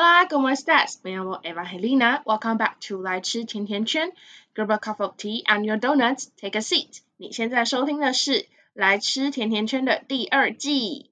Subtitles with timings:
[0.00, 1.00] Hola, ¿cómo estás?
[1.02, 2.22] Me llamo Evangelina.
[2.24, 4.12] Welcome back to 来吃甜甜圈。
[4.54, 6.28] Grab a cup of tea and your donuts.
[6.36, 7.00] Take a seat.
[7.16, 8.32] 你现在收听的是《
[8.74, 11.10] 来吃甜甜圈》的第二季。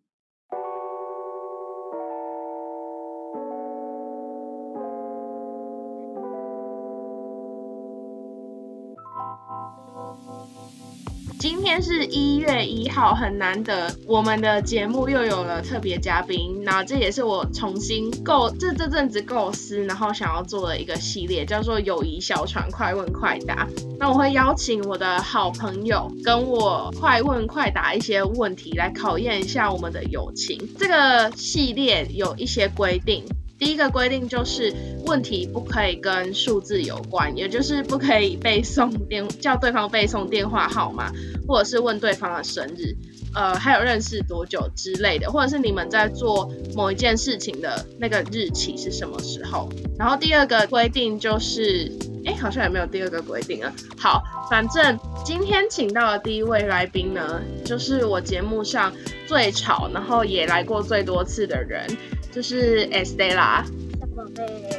[11.81, 16.61] 是一月一号，很难得，我们的节目又有了特别嘉宾。
[16.63, 23.67] 那这也是我重新构这这阵子构思，然后想要做的一个系列，叫做“友谊小船快问快答”。
[23.99, 30.59] 那我会邀请我的好朋友跟我快问快答一些问题，来考验一下我们的友情。
[30.77, 33.23] 这个系列有一些规定。
[33.61, 34.73] 第一个规定就是
[35.05, 41.11] 问题不可以跟数字有关，也就是不可以背诵电叫对方背诵电话号码，
[41.47, 42.95] 或者是问对方的生日，
[43.35, 49.69] 呃，还有认识多久之类的，或者是你们在做某一件事情的那个日期是什么时候。
[49.95, 51.91] 然后第二个规定就是，
[52.25, 53.71] 哎，好像也没有第二个规定啊。
[53.95, 58.91] 好，反正今天请到的第一位来宾呢，就是我节目上
[59.27, 61.85] 最吵，然后也来过最多次的人。
[62.31, 63.65] 就是 Estella，
[63.99, 64.69] 小宝贝，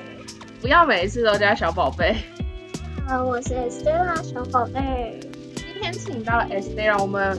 [0.63, 2.17] 不要每一次都叫小宝贝。
[3.07, 5.21] 好，我是 Estella，小宝贝。
[5.55, 7.39] 今天请到了 Estella，我们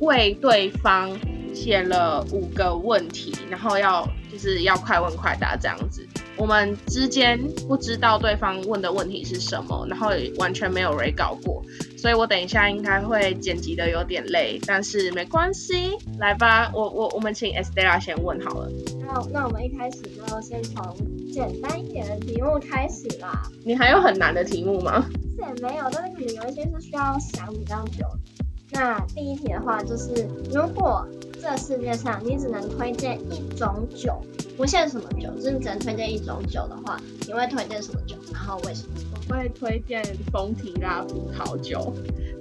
[0.00, 1.10] 为对方
[1.54, 6.06] 写了五个问题，然后要就是要快问快答这样子。
[6.36, 11.62] 我们之间不知道对方问的问题是什么，然后完全没有 re 搞过。
[11.96, 18.70] 所以我等一下应该会剪辑的有点累，但是没关系，来吧，我我我们请 Estella 先问好了。
[19.00, 20.94] 那那我们一开始就先从
[21.32, 23.42] 简单一点的题目开始啦。
[23.64, 25.06] 你还有很难的题目吗？
[25.36, 28.04] 是也没有，但是可能有一些是需要想比较久。
[28.74, 31.06] 那第一题的话就是，如果
[31.40, 34.20] 这世界上你只能推荐一种酒，
[34.56, 38.16] 不限什么酒，就是你只能推荐一种酒的话，你会推荐什么酒？
[38.32, 38.94] 然后为什么？
[39.28, 41.94] 我会推荐风提拉葡萄酒，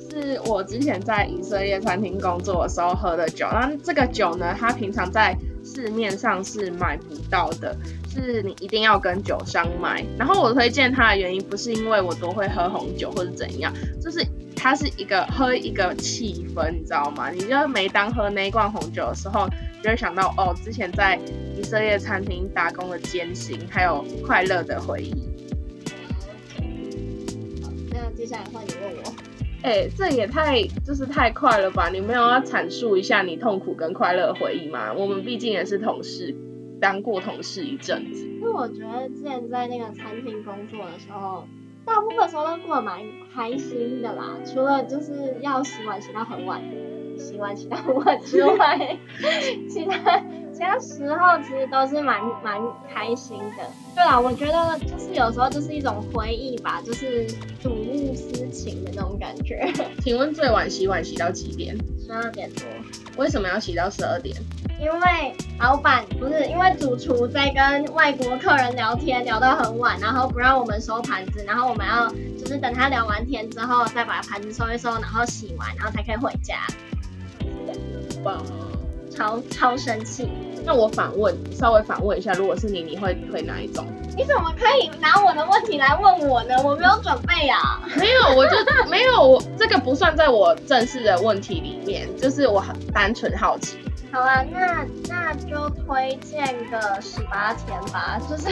[0.10, 3.46] 是我之前在以色列餐厅工作的时候喝的酒。
[3.52, 7.76] 那这个酒呢，它平常在市面上是买不到的，
[8.10, 10.04] 是你一定要跟酒商买。
[10.18, 13.72] 然后我推荐它的原因，不是因为我多会喝红酒或者怎样，
[14.02, 14.26] 就是
[14.64, 17.30] 它是一个喝一个气氛，你知道吗？
[17.30, 19.46] 你就每当喝那一罐红酒的时候，
[19.84, 21.20] 就会想到哦，之前在
[21.58, 25.14] 以色列餐厅打工的艰辛，还有快乐的回忆
[27.92, 28.10] 那。
[28.16, 29.14] 接下来换你问我，
[29.64, 31.90] 哎，这也太就是太快了吧？
[31.90, 34.94] 你没有要阐述一下你痛苦跟快乐回忆吗？
[34.94, 36.34] 我们毕竟也是同事，
[36.80, 38.26] 当过同事一阵子。
[38.26, 41.46] 因为我觉得之前在那个餐厅工作的时候，
[41.86, 43.00] 大部分时候都过得蛮
[43.34, 46.62] 开心的啦，除了就是要洗碗洗到很晚。
[47.16, 48.98] 洗碗洗到很晚之外，
[49.70, 50.20] 其他
[50.52, 52.60] 其他时候其实都是蛮蛮
[52.92, 53.64] 开心的。
[53.94, 57.28] 对啦，我觉得就是有时候就是一种回忆吧，就是
[57.62, 59.72] 睹物思情的那种感觉。
[60.02, 61.78] 请问最晚洗碗洗到几点？
[62.04, 62.66] 十二点多。
[63.16, 64.36] 为什么要洗到十二点？
[64.84, 76.58] 因为老板不是因为主厨在跟外国客人聊天聊到很晚，然后不让我们收盘子，然后我们要就是等他聊完天之后再把盘子收一收，然后洗完，然后才可以回家。
[78.26, 78.38] 哇
[79.10, 80.28] 超超生气！
[80.66, 83.86] 那我反问，稍微反问一下，如果是你，你会会哪一种？
[84.18, 86.56] 你怎么可以拿我的问题来问我呢？
[86.64, 87.80] 我没有准备啊！
[87.96, 88.56] 没有，我就
[88.90, 93.78] 没有，我这个不算在我正式的问题里面，就是我很单纯好奇。
[94.14, 98.44] 好啊，那那就推荐个十八天吧， 就是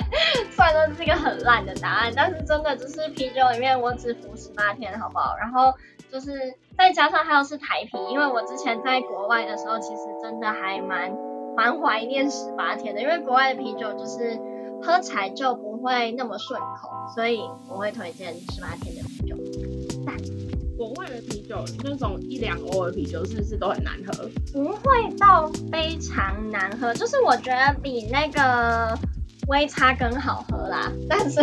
[0.50, 5.36] 虽然说是一个很烂的答案，但是真的就是啤酒里面我只服十八天，好不好？
[5.36, 5.74] 然后
[6.10, 11.12] 就是再加上还有是台啤，因为我之前在国外的时候，其实真的还蛮
[11.54, 14.40] 蛮怀念十八天的，因为国外的啤酒就是
[14.82, 17.38] 喝起来就不会那么顺口，所以
[17.68, 19.36] 我会推荐十八天的啤酒。
[20.80, 24.26] 国外的啤酒那种一两欧的啤酒是不是都很难喝？
[24.50, 28.98] 不会到非常难喝，就是我觉得比那个
[29.48, 30.90] 微差更好喝啦。
[31.06, 31.38] 但是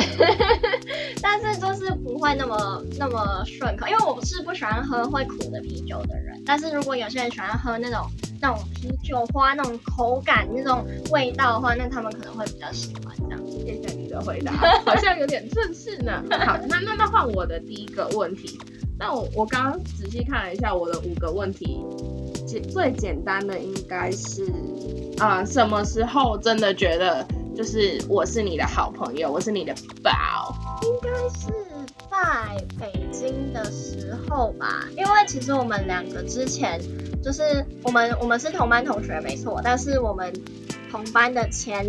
[1.21, 6.41] 但是就是不会那么那么顺口，因为我是不喜欢喝会苦的啤酒的人。
[6.43, 8.09] 但是如果有些人喜欢喝那种
[8.41, 13.39] 那种啤酒花那种口感那种味道的话，那他们可能会比较喜欢这样。
[13.47, 14.51] 谢谢你的回答，
[14.83, 16.23] 好像有点正式呢。
[16.43, 18.59] 好，那那那换我的第一个问题。
[18.99, 21.79] 那我我刚刚仔细看了一下我的五个问题，
[22.47, 24.45] 简最简单的应该是
[25.19, 29.73] 啊，什么时候真的觉得就是我是你的好朋友，我是你的
[30.03, 30.55] 宝？
[30.83, 31.47] 应该是
[32.09, 36.81] 在北京的时候吧，因为其实我们两个之前
[37.23, 40.33] 就是我们我们是同班同学没错，但是我们
[40.89, 41.85] 同班的前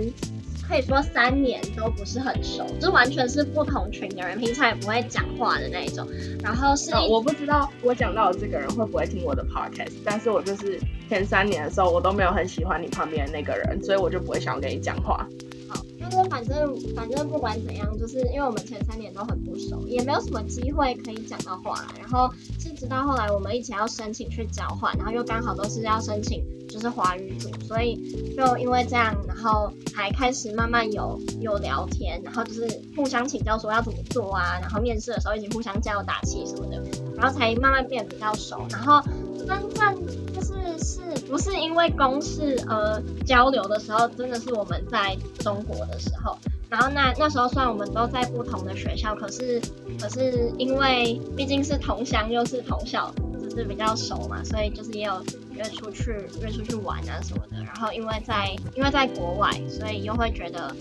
[0.68, 6.06] 可以说三年都不是很熟，就完全是不同群的人，平常也不会讲话的那一种。
[6.42, 10.78] 然后是啊，我不知道我讲到的这个人会不会听我的 podcast，但是我就是
[11.08, 15.26] 前三年的时候，我都没有很喜欢你旁边的那个人，所以我就不会想要跟你讲话。
[15.68, 22.00] 好，就是反正反正不管怎样，就是因为我们前三年都很不熟，也没有什么机会可以讲到话来。
[22.00, 26.44] 然后是直到后来我们一起要申请去交换，然后又刚好都是要申请
[26.78, 27.96] 就是华语组，所以
[28.36, 36.80] 就因为这样，然后还开始慢慢有有聊天，然后就是互相请教说要怎么做啊，然后面试的时候一起互相加油打气什么的，
[37.16, 38.64] 然后才慢慢变得比较熟。
[38.70, 39.02] 然后
[39.36, 46.38] 真正就是是不是因为公事而交流的时候，真的是我们在中国的时候。
[46.70, 49.60] 然后那那时候虽然我们都在不同的学校，可是
[49.98, 55.24] 可是因为毕竟是同乡又是同校，就是比较熟嘛，所以就是也有
[55.58, 57.62] 约出去约出去玩啊什么的。
[57.64, 60.74] 然后因为在因为在国外，所以又会觉得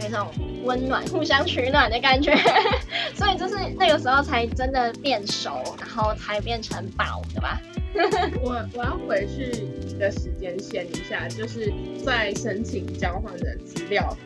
[0.00, 0.26] 有一种
[0.64, 2.34] 温暖、互相取暖的感觉，
[3.14, 7.60] 所以就是那个时候才真的变熟，然后才变成宝，对吧？
[8.40, 9.50] 我我要回去
[9.84, 11.72] 一个时间线一下，就是
[12.04, 14.16] 在申请交换的资料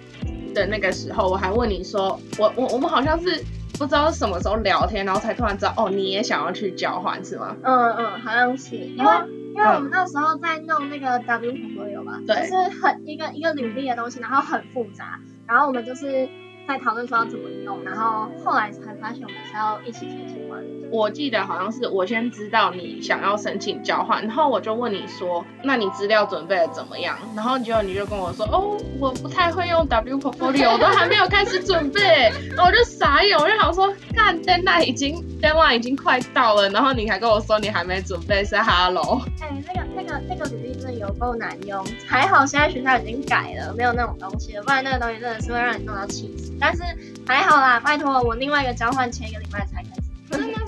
[0.54, 3.42] 的那个时候，我还问你说，我我我们好像是
[3.78, 7.56] 不知道什么时候聊天，然后才突然知道，哦，你也想要去交换是吗？
[7.62, 9.10] 嗯嗯，好像是，因为
[9.54, 16.28] 因为我们那时候在弄那个 W portfolio 吧，对就是很一个一个履历的东西，然后很复杂，然后我们就是
[16.66, 20.43] 在讨论说要怎么弄，然后后来才发现我们是要一起申请华语组。
[20.94, 27.18] 我记得好像是我先知道你想要申请交换，然后我就问你说，那你资料准备的怎么样？
[27.34, 39.20] 然后结果你就跟我说，哦，我不太会用 W portfolio， 我都还没有开始准备，然后我就傻眼，我就想说，看 deadline 已经 deadline 已经快到了，然后你还跟我说你还没准备，是 hello。
[39.40, 46.52] 哎、那个、那个、那个履历真的有够难用，还好现在学校已经改了，没有那种东西了，不然那个东西真的是会让你弄到气死。
[46.60, 46.84] 但是
[47.26, 50.04] 还好啦，拜托我另外一个交换前一个礼拜才开始。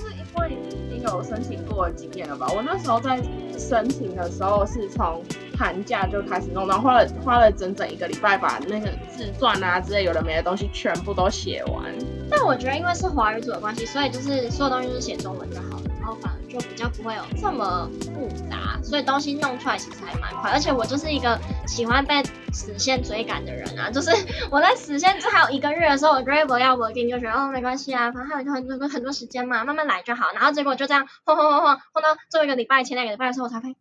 [1.07, 2.47] 有申请过的经验了吧？
[2.55, 3.21] 我那时候在
[3.57, 5.23] 申请的时候是从
[5.57, 11.83] 寒假就开始弄，然后花了花了整整一个礼拜把那个自传啊之类有的没的东西全部都写完。
[12.29, 20.51] 但我觉得因为是华语组的关系，所以就是所有东西都是写中文就好了，然后反而就比较不会有这么复杂，所以东西弄出来其实还蛮快。
[20.51, 22.21] 而且我就是一个喜欢被
[22.53, 24.11] 死线追赶的人啊，就是
[24.51, 30.27] 我在死线只还有一个月的时候，我就会不要 working 就觉得哦没关系啊，反正还有很多很多时间嘛，慢慢来就好。
[30.33, 33.75] 然后结果就这样晃晃晃晃晃到最后一个礼拜前两个礼拜的时候，我才发现。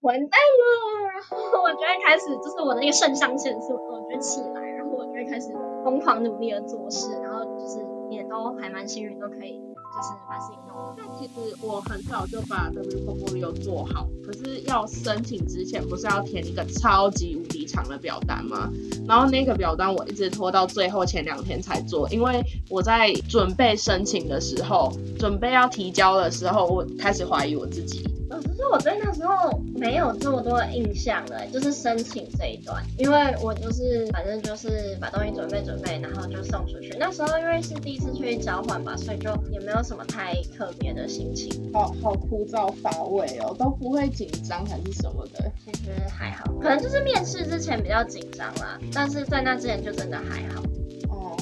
[0.00, 1.10] 完蛋了！
[1.12, 5.48] 然后我就会开始，就是我的那个肾上腺素，我就会起来，然后我就会开始
[5.84, 7.78] 疯狂努力的做事，然后就是
[8.10, 10.94] 也都还蛮幸运，都可以就是把事情弄完。
[10.96, 18.70] 但其实我很早就把 W portfolio 做好，可是要申请之前不是要填一个超级无敌长的表单吗？
[19.06, 28.04] 然后那个表单我一直拖到最后前两天才做，因为我在准备申请的时候，准备要提交的时候，我开始怀疑我自己。
[28.32, 36.96] 老实说，我对那时候没有这么多的印象了，就是申请这一段，因为我就是反正就是把东西准备准备，然后就送出去。
[36.98, 45.52] 那时候因为是第一次去交换吧，所以就也没有什么太特别的心情，好好枯燥乏味哦，都不会紧张还是什么的。
[45.62, 50.62] 其实还好，可能就是面试之前比较紧张啦，但是在那之前就真的还好，
[51.10, 51.36] 哦，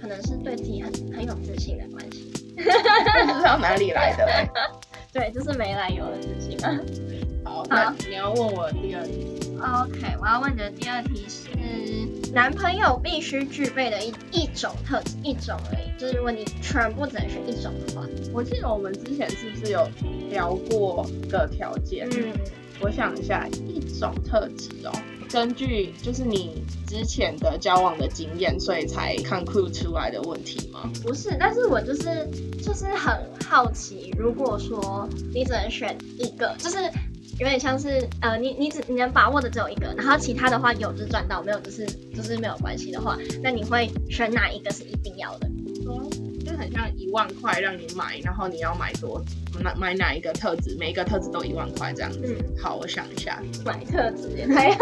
[0.00, 2.30] 可能是对自己很很有自信的关系。
[2.56, 4.24] 不知道哪里来的。
[5.16, 6.78] 对，就是没来由的事情啊。
[7.42, 9.32] 好，那你要问我第二题。
[9.58, 11.48] OK，我要问你的第二题是
[12.34, 15.98] 男朋友必须具备的一一种特质，一种而已。
[15.98, 19.88] 就是如果你全部只能选一种的话，我记得我们之前是不是有
[20.28, 22.06] 聊过个条件？
[22.10, 22.34] 嗯，
[22.80, 24.92] 我想一下，一种特质哦，
[25.30, 30.90] 根据就是你之前的交往的经验，所以才 conclude 出来的问题吗？
[31.02, 32.28] 不是，但是我就是
[32.62, 33.14] 就是很
[33.48, 36.78] 好奇，如果说你只能选一个，就是
[37.38, 45.50] 有点像是呃，你你只你能把握的只有一个，然后其他的话有就是赚到，没有就是就是没有关系的话，那你会选哪一个是一定要的？
[46.56, 49.22] 很像一万块让你买，然后你要买多
[49.62, 52.20] 买买哪一个特质，每一个特质都一万块这样子。
[52.24, 54.74] 嗯，好，我想一下，买特质也太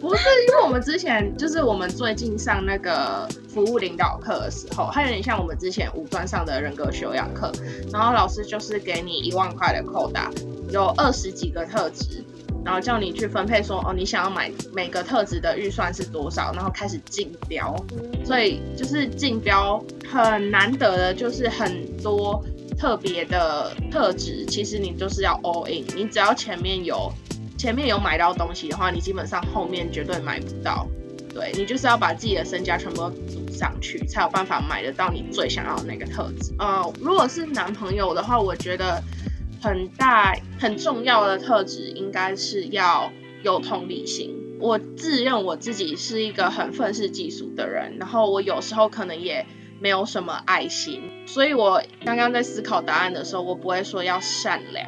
[0.00, 7.52] 不是因为我们之前就是我们最近上那个服务领导课的时候，它有点像我们之前五专上的人格修养课，
[7.92, 10.30] 然后老师就是给你一万块的扣打，
[10.70, 12.24] 有二十几个特质。
[12.64, 17.76] 然后叫你去分配说，哦，你想要买每个特质的预算是多少，然后开始竞标。
[18.24, 22.42] 所以就是竞标很难得的，就是很多
[22.78, 25.84] 特别的特质，其实你就是要 all in。
[25.94, 27.12] 你只要前面有
[27.58, 30.86] 前面有买到东西的话，你基本上后面绝对买不到。
[31.34, 36.54] 对你就是要把自己的身家全部都赌上去，才有办法买得到你最想要的那个特质。
[36.60, 39.02] 呃，如果是男朋友的话，我觉得
[39.64, 43.10] 很大很重要的特质应该是要
[43.42, 44.58] 有同理心。
[44.60, 49.46] 我自认我自己是一个很愤世嫉俗的人，然后我有时候可能也
[49.80, 54.86] 没有什么爱心，所以我刚刚在思考答案的时候，我不会说要善良，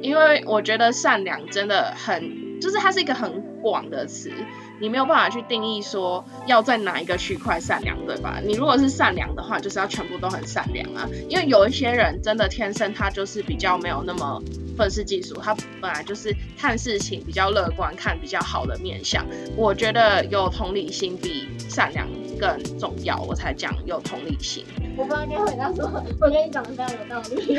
[0.00, 4.32] 因为我觉得善良真的很，就是它是一个很广的词。
[4.80, 8.38] 你没有办法去定义说要在哪一个区块善良，对吧？
[8.44, 11.08] 你如果是善良的话，就是要全部都很善良啊。
[11.28, 14.42] 因为有一些人真的天生他就是比较没有那么
[14.76, 19.24] 愤世嫉俗，他本来就是看事情比较乐观，看比较好的面相。
[19.56, 22.06] 我觉得有同理心比善良
[22.38, 24.64] 更重要，我才讲有同理心。
[24.96, 27.58] 我不知道该回答什么，我觉得你讲的非常有道理。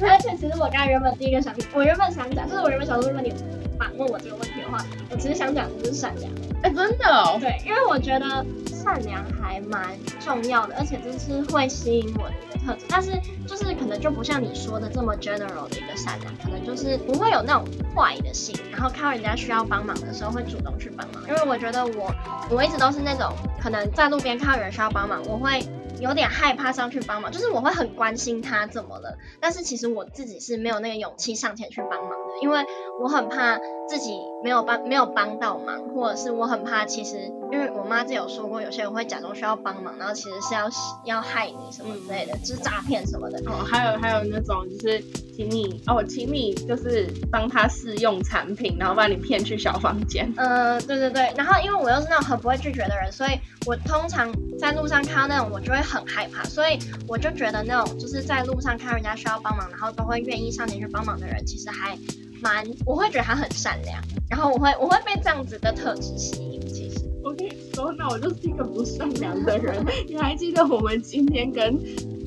[0.00, 3.32] 而且其实我刚才原本第一个想，我原本想讲，就是我原本想说，如果你
[3.78, 6.30] 反问我这个问题的话，我其实想讲的就是善良。
[6.62, 12.86] 哎，真的哦，对，因为我觉得善良还蛮重要的，而且这是会吸引我的一个特质。
[12.88, 13.12] 但是
[13.46, 17.64] 就是可能就不像你说的这么 general 的一个善良，可能就是不会有那种
[17.94, 21.22] 坏的心，然后看到人家需要帮忙的时候会主动去帮忙。
[21.28, 22.12] 因为我觉得我
[22.50, 25.60] 我一直都是那种可能在路边看到有人需要帮忙，我会。
[26.00, 32.64] 有点害怕上去帮忙，就是我会很关心他怎么了，但是其实我自己是没有那个勇气上前去帮忙的，因为
[33.00, 34.12] 我很怕自己
[34.46, 40.70] 没有帮没有帮到忙，或者是我很怕其实，因为我妈就有说过，有些人会假装需要帮忙，然后其实是要
[41.04, 43.40] 要害你什么之类的，就是诈骗什么的。
[43.46, 45.02] 哦，还有还有那种就是
[45.34, 50.32] 请你哦，请你就是帮他试用产品，然后把你骗去小房间。
[50.36, 53.30] 呃，对对对，然后因为我又是那种很不会拒绝的人，所以
[53.66, 55.80] 我通常在路上看到那种我就会。
[55.86, 56.76] 很害怕，所以
[57.06, 61.96] 我就觉得那种就是在路上看人家需要帮忙，然后都会愿意上前去帮忙的人，其实还
[62.42, 66.60] 蛮，我会觉得他很善良，然后我会我会被这样子的特质吸引。
[66.66, 69.84] 其实我跟你说，那我就是一个不善良的人。
[70.08, 71.78] 你还记得我们今天跟？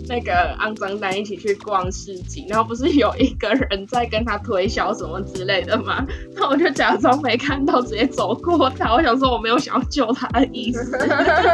[0.07, 6.03] 那个肮脏蛋一起去逛市集，然后不是有一个人在跟他推销什么之类的吗？
[6.33, 8.91] 那我就假装没看到，直接走过他。
[8.91, 10.97] 我想说我没有想要救他的意思。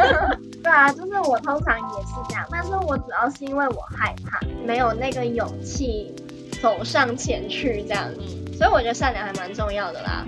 [0.64, 6.14] 对啊，就是我通常也是这样，但是我主要是因为我害怕，没有那个勇气
[6.62, 8.08] 走上前去这样。
[8.56, 10.26] 所以我觉得善良还蛮重要的啦。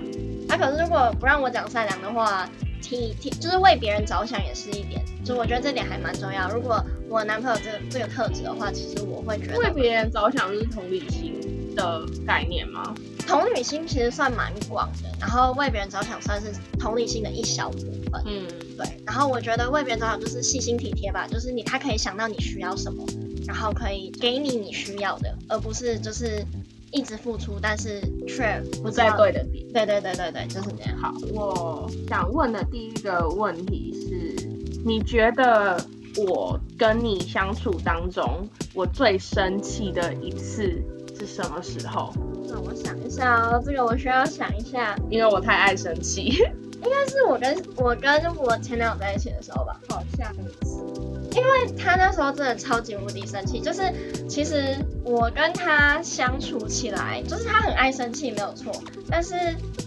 [0.49, 2.49] 啊可是如果不让我讲善良的话。
[2.81, 6.49] 替替就是为别人着想也是一点，就我觉得这点还蛮重要。
[6.49, 11.35] 如果我男朋友这这个特质的话，其实我会觉得为别人着想就是同理心
[11.75, 12.95] 的概念吗？
[13.27, 18.23] 同理心其实算蛮广的，然后为别人着想算是同理心的一小部分。
[18.25, 18.87] 嗯，对。
[19.05, 23.05] 然后我觉得为别人着想就是细心体贴吧，就是你他可以想到你需要什么，
[23.45, 26.43] 然后可以给你你需要的，而不是就是。
[26.91, 29.65] 一直付出，但是却不在对的点。
[29.73, 30.97] 对对对对对，就是这样。
[30.97, 34.47] 好，我想问的第一个问题是，
[34.83, 35.79] 你觉得
[36.25, 40.81] 我跟你相处当中，我最生气的一次
[41.17, 42.13] 是什么时候？
[42.47, 46.43] 那我想一下哦，这个我需要想一下，因为我太爱生气。
[46.81, 51.18] 应该是我跟我跟我前男友在一起的时候吧，好像是。
[51.35, 53.81] 因为他那时候真的超级无敌生气，就是
[54.27, 58.71] 其实我跟他相处起来，就是他很爱生气没有错，
[59.09, 59.35] 但是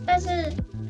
[0.07, 0.29] 但是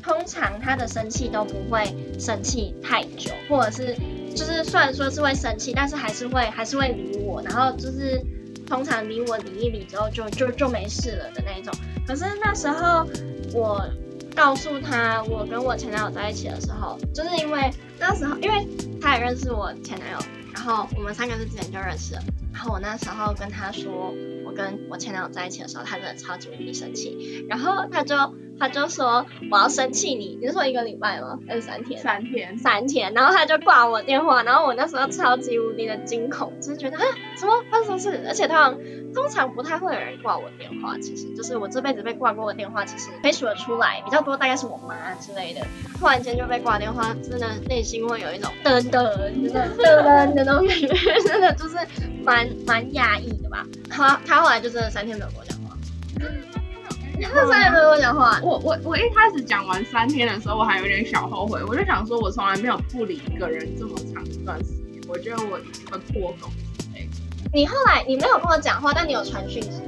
[0.03, 3.95] 通常他的生气都不会生气太久，或者是
[4.35, 8.21] 就是虽然说是会生气，但是还是会还是会理我，然后就是
[8.67, 11.73] 通常理我理一理之后就就就没事了的那一种。
[12.07, 13.07] 可是那时候
[13.53, 13.83] 我
[14.35, 18.67] 告诉他我跟我前男友在一起的时候，就是因为那时候因为
[19.01, 20.17] 他也认识我前男友。
[20.53, 22.21] 然后我们三个是之前就认识了。
[22.53, 24.13] 然后我那时候跟他说，
[24.45, 27.45] 我跟我前男友在一起的时候，他真的超级无敌生气。
[27.49, 28.15] 然后他就
[28.63, 31.37] 他就说我要生气你，你是说一个礼拜吗？
[31.45, 32.01] 还是三天？
[32.01, 32.57] 三天。
[32.57, 33.13] 三天。
[33.13, 34.41] 然后他就挂我电话。
[34.43, 37.03] 然后我那时候超级无敌的惊恐，就是觉得啊，
[37.35, 38.23] 什么发生什么事？
[38.25, 38.73] 而且他
[39.13, 40.97] 通常不太会有人挂我电话。
[40.99, 45.59] 其实就是我这辈子被挂过的电话，其实可以数得出来，比较多大概是我妈之类的。
[45.99, 50.87] 突然间就被挂电话，真的内心会有一种噔噔噔噔噔的那种感觉，
[51.27, 51.75] 真的就是
[52.23, 52.47] 蛮。
[52.65, 55.75] 蛮压抑的吧，他他后来就真的三天没有跟我讲话，
[57.21, 58.39] 他三天没有跟我讲话。
[58.41, 65.59] 我我我一开始讲完三天的时候，我还有点小后悔，我就想说，我从来没有不理一个人这么长一段时间，我觉得我
[65.91, 66.51] 很破功。
[67.53, 69.81] 你后来你没有跟我讲话，但你有传讯息。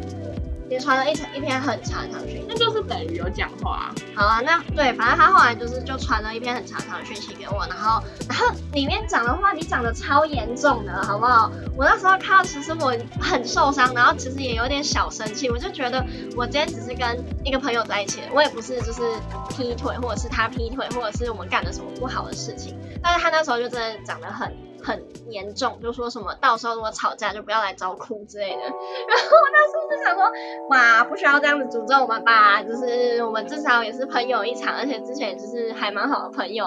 [0.70, 3.94] 你传了一一篇很长的讯息，那就是等于有讲话。
[4.16, 11.52] 好啊，那对，反正他后来就是就传了一篇很长长的讯息给我，然后然后里面讲的话，你讲的超严重的，好不好？
[11.78, 16.04] 我那时候看到，其实我很受伤，然后其实也有点小生气，我就觉得
[16.36, 19.02] 我今天只是跟一个朋友在一起，我也不是就是
[19.50, 24.52] 劈腿，或者是他劈腿，或者是我们干了什么不好的事情，但是他那时候就真的讲的很。
[24.86, 28.62] 很严重，就说什么到时候如果吵架就不要来找哭之类的。
[28.62, 30.24] 然后我那时候就想说，
[30.70, 36.66] 哇，不需要这样子诅咒我们吧，就是我们至少也是朋友一场，而且之前就是还蛮好的朋友。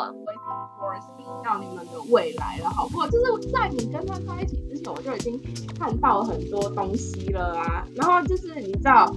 [0.79, 3.09] foresee 到你们的未来了，好不好？
[3.09, 5.41] 就是在你跟他在一起之前，我就已经
[5.79, 7.85] 看到很多东西了啊。
[7.97, 9.13] 然后就是你知道，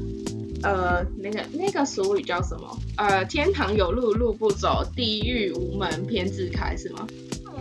[0.63, 2.77] 呃，那个那个俗语叫什么？
[2.97, 7.05] 呃，天堂有路路不走，地狱无门偏自开，是吗？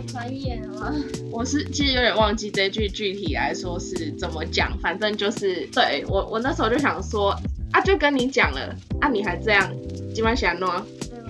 [0.07, 0.93] 专业吗？
[1.31, 7.31] 我是其实有点忘记这句具体来说是怎么讲，反正就是对我我那时候就想说
[7.71, 9.71] 啊，就跟你讲了啊，你还这样，
[10.13, 10.69] 今晚想弄？
[11.11, 11.23] 嗯，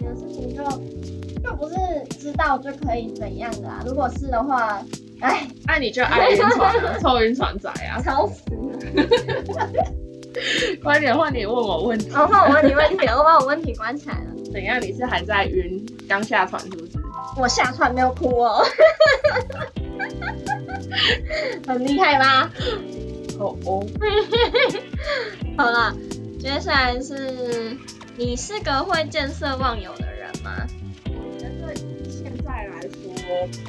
[0.00, 0.62] 有的事情就
[1.42, 1.74] 就不是
[2.18, 4.82] 知道就可以怎样的啊，如果是的话，
[5.20, 9.68] 哎，那你就爱晕船，臭晕船仔啊，吵死了！
[10.82, 14.26] 快点换你问我问题，我换我问你问题，我把我问题关起来了。
[14.52, 14.80] 怎样？
[14.80, 15.84] 你是还在晕？
[16.08, 16.87] 刚下船是不是？
[17.36, 18.64] 我下船没有哭哦，
[21.66, 22.50] 很厉害吧？
[23.38, 23.86] 哦哦，
[25.56, 25.94] 好了，
[26.40, 27.76] 接下来是
[28.16, 30.66] 你是个会见色忘友的人吗？
[31.06, 31.74] 我觉得
[32.10, 32.90] 现在来说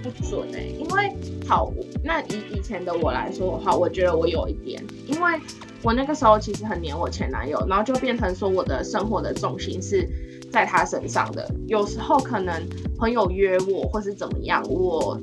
[0.01, 1.15] 不准哎，因为
[1.47, 1.71] 好，
[2.03, 5.39] 那以以前的我来说的话，我觉得我有一点，因为
[5.83, 10.09] 我那个时候其实很黏我前男友，然后就变成说我的生活的重心是。
[10.51, 12.53] 在他身上的，有时候可能
[12.97, 15.19] 朋友约我或是怎么样，我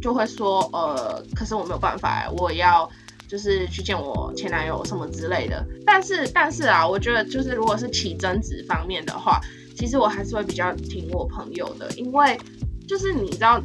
[0.00, 2.88] 就会说，呃，可是我没有办法，我要
[3.26, 5.64] 就是去见我前男友什么之类的。
[5.84, 9.40] 但是，但是啊，我觉得就是如果是起争执方面的话，
[9.76, 12.38] 其实我还是会比较听我朋友的，因为
[12.86, 13.60] 就是你知道，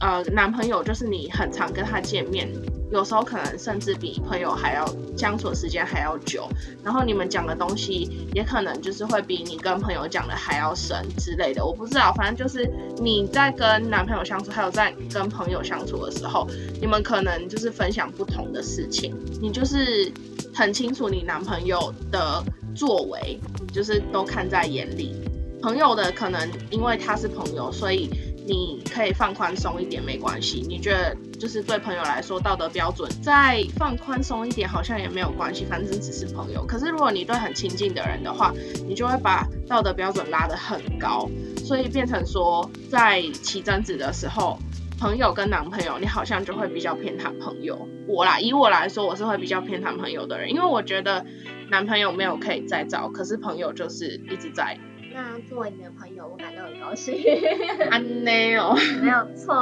[0.00, 2.48] 呃，男朋友就是你很常跟他见面。
[2.90, 6.48] 有时候可能甚至比朋友还要相处的时间还要久，
[6.82, 11.64] 然后你们讲的东西也可能就是会比你跟朋友讲的还要深之类的。
[11.64, 16.46] 我不知道，反正就是你在跟男朋友相处，还有在跟朋友相处的时候，
[16.80, 19.14] 你们可能就是分享不同的事情。
[19.40, 20.10] 你就是
[20.54, 22.42] 很清楚你男朋友的
[22.74, 23.38] 作为，
[23.72, 25.14] 就是都看在眼里。
[25.60, 28.08] 朋友的可能因为他是朋友，所以。
[28.48, 30.64] 你可以放宽松一点，没关系。
[30.66, 36.64] 你觉得就是对朋友来说，道德标准再放宽松一点，好像也没有关系，反正只是朋友。
[36.64, 38.54] 可是如果你对很亲近的人的话，
[38.86, 44.58] 你就会把道德标准拉得很高，所以变成说在起争执的时候，
[44.98, 47.86] 朋友跟男朋友，你好像就会比较偏袒朋友。
[48.06, 51.26] 我啦，以我来说，我是会比较偏袒朋友的人，因为我觉得
[51.70, 54.78] 男朋友没有可以再找，可是朋友就是一直在。
[55.18, 57.12] 那作为你的朋友，我感到很高兴。
[57.90, 59.52] 安内哦，没有错，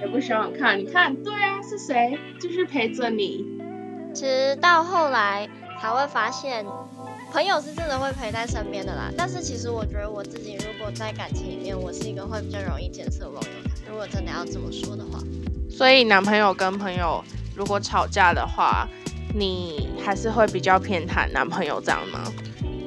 [0.00, 3.44] 也不想想看，你看，对啊，是谁就是陪着你？
[4.14, 5.46] 直到后来
[5.78, 6.64] 才会发现，
[7.30, 9.12] 朋友是真的会陪在身边的啦。
[9.14, 13.70] 但是其实我觉得我自己，如果在感情里面，我是一个会比较容易见色忘友的。
[13.90, 15.20] 如果真的要这么说的话，
[15.68, 17.22] 所以男朋友跟朋友
[17.54, 18.88] 如果吵架的话，
[19.34, 22.20] 你还是会比较偏袒男朋友这样吗？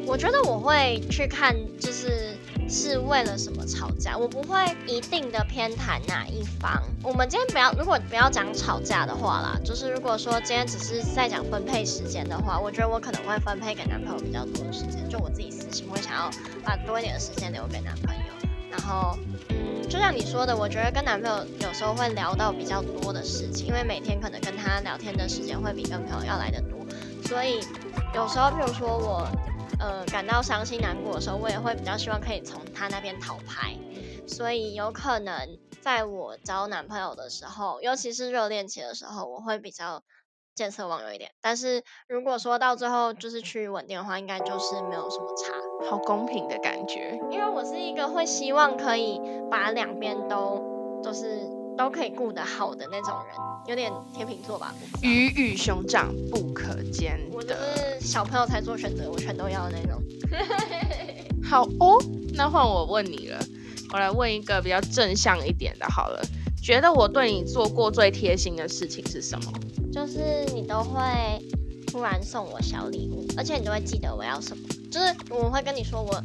[0.10, 2.36] 我觉得我会去看，就是
[2.68, 6.82] 是为了什么吵架，我不会一定的偏袒哪一方。
[7.04, 16.32] 我们今天不要，如果不要讲吵架的话啦，就是如果说今天只是在讲分配时间的话，我觉得我可能会分配给男朋友比较多的时间，就我自己私心会想要
[16.64, 18.34] 把多一点的时间留给男朋友。
[18.72, 19.16] 然后，
[19.50, 26.80] 嗯，就像你说的，我觉得跟男朋友有时候会聊到比较多的事情，因为每天可能跟他聊天的时间会比跟朋友要来的多，
[27.28, 27.60] 所以
[28.16, 29.28] 有时候，譬如说我。
[29.80, 33.78] 呃，感到伤心难过的时候，我也会比较希望可以从他那边讨牌，
[34.28, 40.04] 所以有可能在我交男朋友的时候，尤其是热恋期的时候，我会比较
[40.54, 41.32] 见色忘友一点。
[41.40, 47.18] 但是如果说到最后就是趋于稳定的话，应该就是没有什么差，好公平的感觉。
[47.32, 51.48] 因为我是一个会希望可以把两边都就是
[51.80, 53.38] 都可以顾得好的那种人，
[53.68, 54.76] 有点天秤座吧。
[55.02, 57.98] 鱼与熊掌不可兼得。
[58.02, 60.04] 小朋友才做选择，我全都要的那种。
[61.42, 61.98] 好哦，
[62.34, 63.40] 那换我问你了。
[63.94, 66.22] 我来问一个比较正向一点的，好了。
[66.62, 69.54] 觉得我对你做过最贴心的事情是什么？
[69.90, 71.02] 就是你都会
[71.88, 74.68] 突然送我小礼物，而且你都会记得我要什么。
[74.92, 76.22] 就是我会跟你说我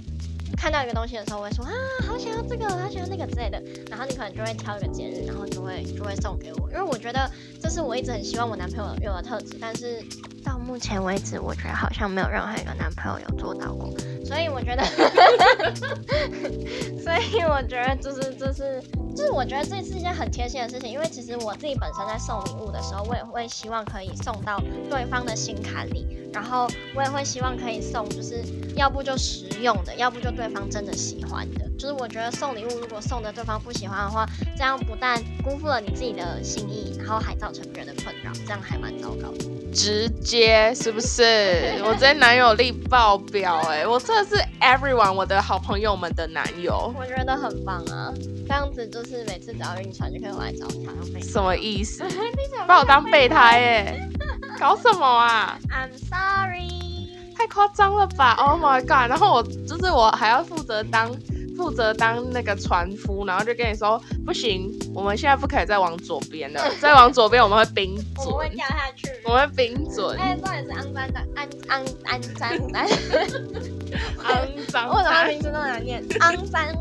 [0.57, 1.73] 看到一个东西的时候，我会说啊，
[2.07, 3.63] 好想要这个，好想要那个之类的。
[3.91, 10.03] 然后你可能就会挑一个节日，然后就会就会送给我，因为我觉得这是我一直很希望我男朋友有的特质，但是
[10.45, 13.91] 到目前为止，我觉得好像没有任何一个男朋友有做到过。
[14.25, 14.83] 所以我觉得，
[16.99, 18.83] 所以我觉得就是就是
[19.15, 24.59] 就是我觉得这是一件很贴心的事情，因为其实我自己本身在送礼物的时候，我也会希望可以送到
[24.91, 28.43] 对方的心坎里，然后我也会希望可以送，就是
[28.75, 31.65] 要不就实用的，要不就对方真的喜欢的。
[31.79, 39.45] 就是我觉得送礼物如果送的对方不喜欢的话，这样不但辜负了你自己的心意，然后还造成别人的困扰，这样还蛮糟糕的。
[39.73, 41.75] 直接是不是？
[41.85, 43.87] 我直接男友力爆表哎！
[43.87, 48.13] 我真的是 everyone 我的好朋友们的男友，我觉得很棒啊！
[48.47, 51.21] 这样子就是每次只要晕船就可以回来找他。
[51.21, 52.05] 什么意思？
[52.69, 54.09] 把我当备胎哎！
[54.59, 59.09] 搞什么啊？I'm sorry，太夸张了吧！Oh my god！
[59.11, 61.11] 然后我就是我还要负责当。
[61.57, 70.19] 负责当那个船夫，然后就跟你说不行，我们现在不可以再往左边了， 再往左边我们会冰准，我会掉下去，我会冰准。
[70.19, 72.81] 哎，这也是肮脏的，肮肮肮脏的，
[74.25, 76.03] 肮脏，为什么名字那么难念？
[76.09, 76.67] 肮脏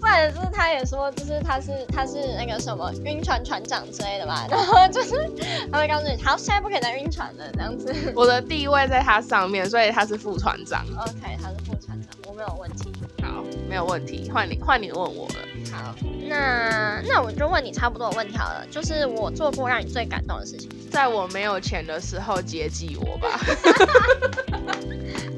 [0.00, 0.08] 单。
[0.08, 5.30] 或者是他也说，就是他是他是那个什么晕船船长之类的吧， 然后就是
[5.70, 7.94] 他会告诉你，好，现在不可以再晕船了，这样子。
[8.16, 10.84] 我的地位在他上面，所以他是副船长。
[10.98, 12.92] OK，他是副船长，我没有问题。
[13.22, 15.34] 好，没有问题，换你换你问我了。
[15.72, 15.94] 好，
[16.28, 23.40] 那那我就问你差不多的问题好了，就是我做过让你最感动的事情，在我没有钱的时候接济我吧。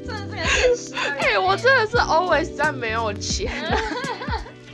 [0.05, 0.95] 这是个现实。
[1.19, 3.51] 哎，我真的是 always 在没有钱。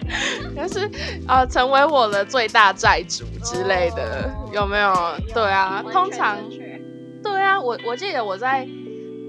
[0.56, 0.90] 但是，
[1.28, 4.94] 呃，成为我的最大债主之类的，有没有？
[5.34, 6.38] 对啊，通常，
[7.22, 8.68] 对啊，我我记得我在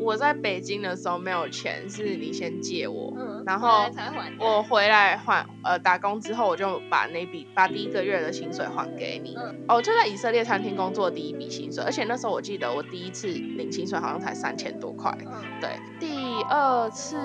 [0.01, 3.13] 我在北京的时候没有钱，是你先借我，
[3.45, 3.91] 然后
[4.39, 9.37] 我回来还，呃，打工之后我就把那笔把第一个月的薪水还给你。
[9.67, 15.13] 哦，就在以色列餐厅工作第一笔薪水，而且那时候我记得我第一次领薪水好像才三千多块。
[15.61, 17.17] 对，第二次。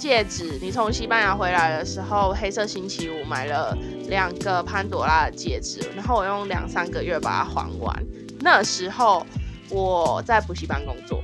[0.00, 3.76] 戒指，你从西班牙回来的时候，黑色星期五买了
[4.08, 7.94] 两个潘朵拉的戒指，然后我用两三个月把它还完。
[8.40, 9.26] 那时候
[9.68, 11.22] 我在补习班工作，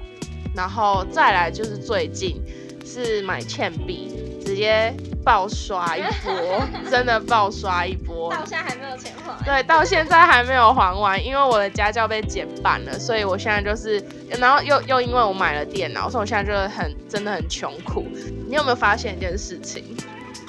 [0.54, 2.38] 然后再来就是最近
[2.84, 4.12] 是买倩币，
[4.44, 8.05] 直接爆刷一波， 真的爆刷一波。
[8.30, 9.44] 到现在还没有钱还？
[9.44, 14.02] 对，到现在还没有还完，因为我的家教被减半了，所以我现在就是，
[14.38, 18.04] 然后又又因为我买了电脑，所以我现在就是很真的很穷苦。
[18.48, 19.96] 你有没有发现一件事情？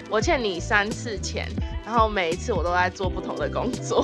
[0.10, 1.46] 我欠你三次钱，
[1.86, 4.04] 然后每一次我都在做不同的工作。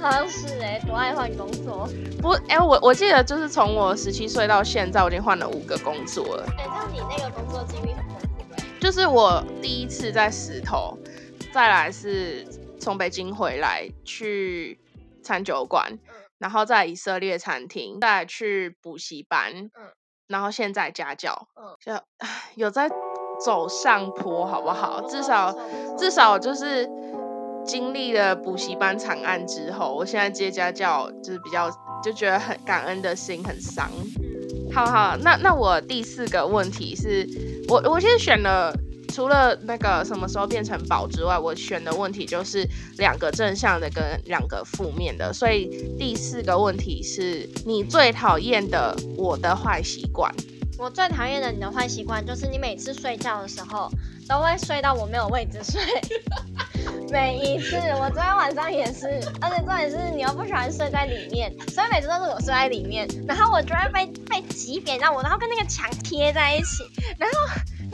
[0.00, 1.86] 好像是哎，多爱换工作。
[2.22, 6.46] 不，哎，我我记得就是从我十七岁到现在，我已经换了五个工作了。
[6.56, 10.96] 哎，那你那个工作经历很丰富就是我第一次在石头，
[11.54, 12.44] 再来是
[12.80, 14.80] 从北京回来去
[15.22, 16.00] 餐酒馆，
[16.38, 19.52] 然后在以色列餐厅，再去补习班。
[19.54, 19.94] 嗯。
[20.26, 21.46] 然后现在家教，
[21.80, 21.92] 就
[22.56, 22.88] 有在
[23.44, 25.00] 走上坡，好不好？
[25.02, 25.56] 至少
[25.96, 26.90] 至少就是
[27.64, 31.70] 经历了补习班惨案之后，我现在接家教就是比较
[32.02, 33.88] 就觉得很感恩的心很伤。
[34.72, 37.24] 好好，那那我第四个问题是
[37.68, 38.74] 我我其实选了。
[39.14, 45.32] 除了那个什么时候变成宝之外，我选的问题就是两个正向的跟两个负面的。
[45.32, 50.34] 所以第四个问题是你最讨厌的我的坏习惯。
[50.76, 53.88] 我最讨厌的你的坏习惯就是你每次睡觉的时候
[54.28, 55.80] 都会睡到我没有位置睡。
[57.12, 59.06] 每一次，我昨天晚上也是，
[59.40, 66.82] 而且重点是你又不喜欢睡在里面，所以每次都是我睡在里面，然后我就会被被挤扁到我，然后跟那个墙贴在一起，
[67.16, 67.36] 然后。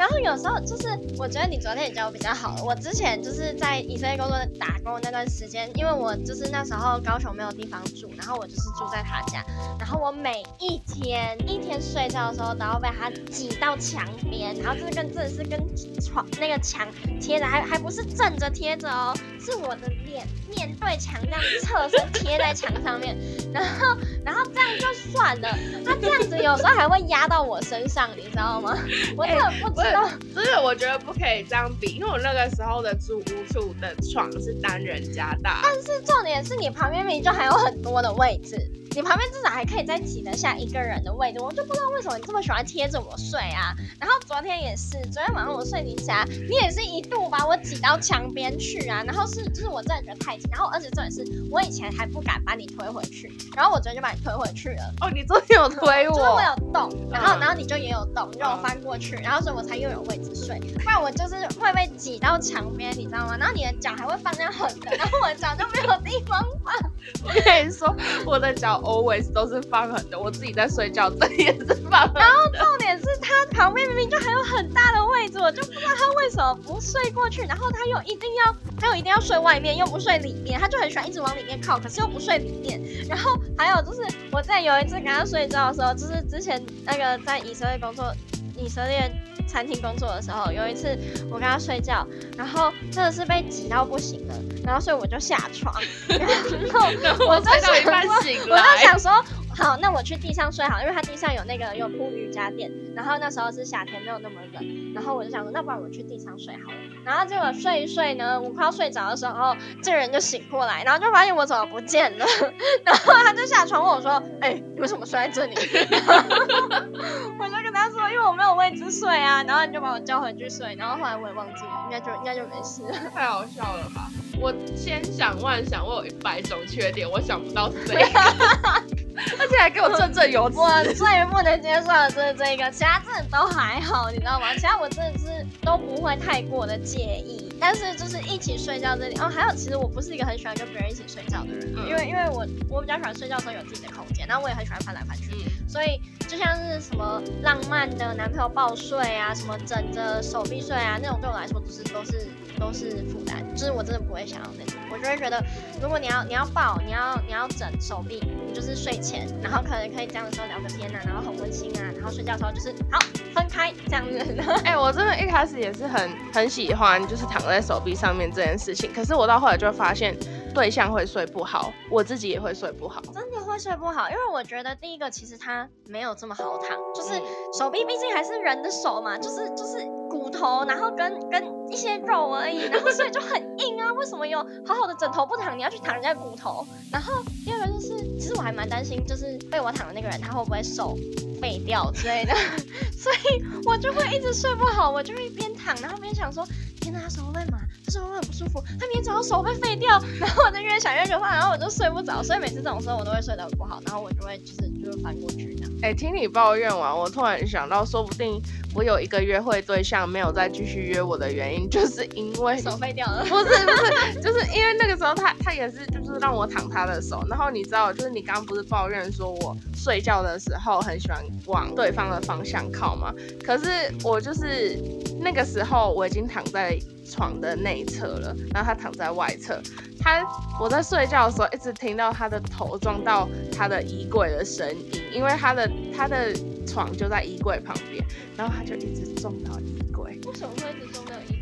[0.00, 2.56] 然后有时候就是，我觉得你昨天也教我比较好。
[2.64, 9.44] 我之前就是在以色列工作打工那段时间，因为我就是那时候高雄没有地方住，然后我就是住在他家。
[9.78, 15.60] 然后我每一天一天睡觉的时候都要被他挤到墙边，然后就是跟真的是跟
[16.00, 16.88] 床那个墙
[17.20, 23.16] 贴着，还还不是正着贴着哦，是我的脸面对墙这样侧身贴在墙上面。
[23.52, 25.48] 然后然后这样就算了，
[25.84, 28.76] 他这样子有时候还会压到我身上，你知道吗？
[29.16, 30.08] 我真的不知道。
[30.34, 38.70] 真的，我觉得不可以这样比，因为我那个时候的住屋处的床是单人加大，但是重点是你旁边明明就还有很多的位置。
[38.92, 43.72] 你旁边至少还可以再挤得下一个人的位置，我就不知道为什么你这么喜欢贴着我睡啊。
[44.00, 49.04] 然后昨天也是，昨天晚上我睡你家，你也是一度把我挤到墙边去啊。
[49.06, 50.46] 然后是，就是我真的觉得太紧。
[50.52, 54.92] 然后而且重点是我以前还不敢把你推回去，然后我昨天就把把你推回去了。
[55.00, 63.36] 哦，你昨天有推我，就是我有动，然后嗯然后你就也有动，你就有翻过去，然后所以我才又有位置睡，不然我就是会被挤到墙边，你知道吗？
[63.38, 66.89] 然后你的脚还会放那样横的，然后我的脚就没有地方放。
[67.24, 72.20] 我跟你说，我的脚 always 都是放狠的，我自己在睡觉，这里也是放横的。
[72.58, 82.80] 重点是他旁边明明就还有很大的位置，我就不知道他为什么不睡过去，然后他又一定要，他又一定要睡外面，又不睡里面，他就很喜欢一直往里面靠，可是又不睡里面。
[83.08, 88.12] 然后还有就是我在有一次跟他睡觉的时候，就是之前那个在以色列工作，
[88.56, 89.10] 以色列
[89.48, 90.96] 餐厅工作的时候，有一次
[91.30, 95.74] 我跟他睡觉，然后真的是被挤到不行了，然后所以我就下床，
[96.08, 96.26] 然
[96.72, 99.24] 后然后我就睡到一半想说我，就想说，
[99.56, 106.76] 好，那我去地上睡好，因为它地上有那个有铺瑜伽垫，然后那时候是夏天，没有那么冷，然后我就想说，那不然我去地上睡好了。
[107.04, 112.26] 然后结果睡一睡呢，我快要睡着的时候，这个人就醒过来，然后就发现我怎么不见了，
[112.84, 115.54] 然后他就下床问我说，哎、你为什么睡在这里？
[117.38, 123.10] 我就跟他说，因为我没有位置睡啊，然后你就把我叫回去睡，然后后来我也忘记了，应该就应该就没事了。
[123.14, 124.08] 太好笑了吧！
[124.40, 128.00] 我千想万想，我有一百种缺点，我想不到是这个，
[129.38, 130.58] 而且还给我振振有词。
[130.58, 134.52] 我最不能接受的就是这个，其他真的都还好，你知道吗？
[134.56, 152.26] 其他我真的是都不会太过的介意，但是就是一起睡觉这里，哦，还有其实我不是一个很喜欢跟别人一起睡觉的人，嗯因为因为我我比较喜欢睡觉的时候有自己的空间，然后我也很喜欢翻来翻去，嗯，所以就像是什么浪漫的男朋友抱睡啊，什么枕着手臂睡啊，那种对我来说就是都是
[152.60, 155.42] 都是负担，就是我真的不会想要那种，我就会觉得
[155.82, 163.00] 如果你要你要抱，你要你要枕手臂，你就是睡前，然后可能可以这样的时候聊个天啊，然后很温馨啊，然后睡觉的时候就是好
[163.34, 164.18] 分开这样子。
[164.64, 168.92] 哎、我真的一开始也是很很喜欢，就是躺在手臂上面这件事情。
[168.92, 170.14] 可是我到后来就发现，
[170.54, 173.00] 对象会睡不好，我自己也会睡不好。
[173.14, 177.22] 真的会睡不好，因为我觉得第一个其实它没有这么好躺，就是嗯
[177.58, 183.92] 手臂毕竟还是人的手嘛，就是就是骨头，然后跟跟一些肉而已，然后所以就很硬啊。
[183.94, 186.66] 为什么有好好的枕头不躺，你要去躺人家骨头？
[186.90, 190.96] 然后第二个就是，其实我还蛮担心，就是被我躺的那个人他会不会手
[191.40, 192.34] 废掉之类的，
[192.96, 196.46] 所以我就会一直睡不好，我就会一边躺然后边想说，
[196.80, 197.58] 天哪，他手会不会麻？
[197.84, 198.62] 他手会很不舒服？
[198.78, 205.70] 他明天早上手会废掉，然后我就越想越可怕，然后我就睡不着，所以每次这种时候我都会睡得很不好，然后我就会就是就是翻过去这样。
[205.82, 208.40] 哎、听你抱怨完，我突然想到，说不定
[208.74, 213.24] 我有一个约会对象没有再继续约我的原因，就是因为手废掉了。
[213.24, 213.72] 不是不
[214.14, 223.12] 是，就是因为那个时候他他也是就是让我躺他的手，然后你知道，就是你刚刚不是抱怨说我睡觉的时候很喜欢往对方的方向靠吗？
[223.44, 223.66] 可是
[224.04, 224.78] 我就是
[225.20, 229.60] 那个时候我已经躺在床的内侧了，然后他躺在外侧，
[229.98, 230.22] 他
[230.60, 236.32] 我在睡觉的时候一直听到他的头撞到他的衣柜的声音，因为他的他的
[236.66, 238.04] 床就在衣柜旁边，
[238.36, 241.39] 然后他就一直撞到衣柜，为什么会一直撞到衣柜？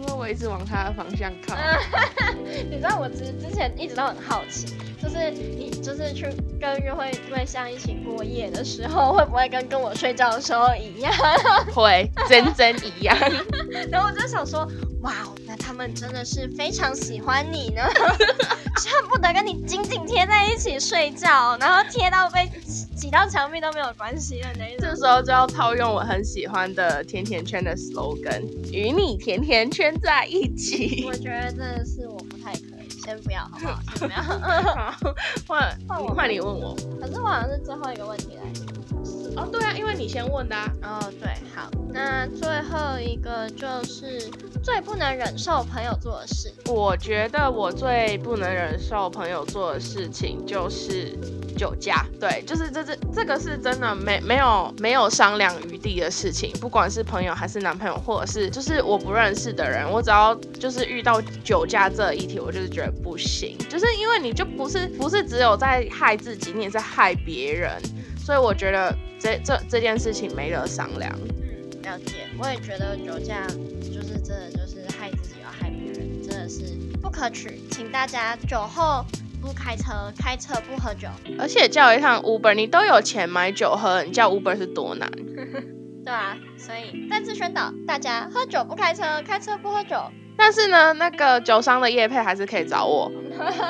[0.00, 1.56] 因为我一直往他的方向靠。
[2.70, 6.26] 你知道我之之前一直都很好奇，就是你就是去
[6.60, 11.12] 跟约会对象一起过夜的时候，会不会跟跟我睡觉的时候一样？
[11.74, 13.16] 会，真真一样。
[13.90, 14.68] 然后我就想说，
[15.02, 22.50] 哇，哦，那他们真的是非常喜欢你呢， 恨不得跟你紧紧贴在一起睡觉，然后贴到被
[22.96, 24.88] 挤到墙壁都没有关系的那一种。
[24.88, 31.04] 这时候就要套用我很喜欢的甜甜圈的 slogan：与你甜甜圈在一起。
[31.06, 32.18] 我觉得真的是我
[33.08, 33.80] 先不要好不好？
[33.96, 34.20] 先不要。
[34.20, 35.14] 好，
[35.48, 36.76] 换换我换你问我。
[37.00, 38.62] 可是我好像是最后一个问题来着。
[39.34, 40.70] 哦，对啊，因为你先问的啊。
[40.82, 44.28] 哦，对，好，那最后一个就是
[44.62, 46.52] 最不能忍受朋友做的事。
[46.66, 51.16] 我觉得我最不能忍受朋友做的事情就是
[51.58, 67.72] 酒驾，对，就是这这这个是真的没没有没有商量余地的事情，不管是朋友还是男朋友，或者是就是我不认识的人，我只要就是遇到酒驾这一题，我就是觉得不行，就是因为你就不是不是只有在害自己，你也在害别人，
[68.16, 71.12] 所以我觉得这这这件事情没得商量。
[71.42, 72.28] 嗯，了解。
[72.38, 73.44] 我也觉得酒驾
[73.82, 76.62] 就是真的就是害自己又害别人，真的是
[77.02, 77.60] 不可取。
[77.72, 79.04] 请大家酒后
[79.40, 81.08] 不开车，开车不喝酒。
[81.38, 85.10] 而且叫一趟 Uber，你都有钱买酒喝，你叫 Uber 是多难？
[86.04, 89.96] 对啊，所以再次宣导大家：喝酒不开车，开车不喝酒。
[90.36, 93.10] 但是呢，那个酒商的叶配还是可以找我。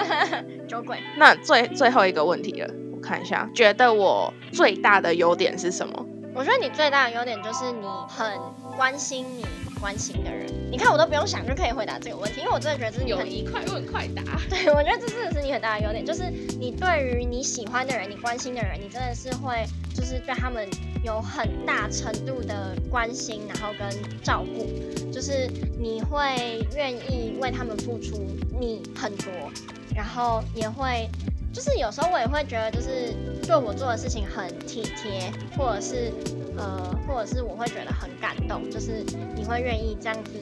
[0.69, 6.07] 酒鬼，那最最后一个问题了，我看一下，觉得我最大的优点是什么？
[6.35, 8.31] 我觉得你最大的优点就是你很
[8.77, 9.45] 关心你
[9.79, 10.47] 关心的人？
[10.71, 14.23] 你看我都不用想就可以回答这个问题，因为我真的觉得这是你很有一快问快答。
[14.51, 19.65] 对，我觉得这真的是你很大的优点，就是你对于你喜欢的人、你关心的人，你真的是会
[19.95, 20.69] 就是对他们
[21.03, 23.89] 有很大程度的关心，然后跟
[24.23, 24.67] 照顾，
[25.11, 28.17] 就是你会愿意为他们付出
[28.61, 29.33] 你很多，
[29.95, 31.09] 然后也会。
[31.51, 36.13] 就是有时候我也会觉得，就是对我做的事情很体贴，或者是
[36.59, 40.33] 呃，或者是我会觉得很感动，就是你会愿意这样子